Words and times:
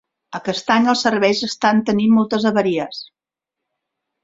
Aquest 0.37 0.71
any 0.75 0.89
els 0.93 1.03
serveis 1.07 1.43
estan 1.49 1.83
tenint 1.91 2.17
moltes 2.17 2.49
avaries. 2.53 3.05